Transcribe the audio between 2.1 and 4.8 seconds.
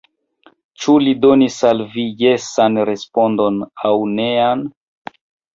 jesan respondon aŭ nean?